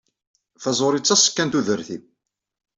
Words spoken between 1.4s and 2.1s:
n tudert-iw.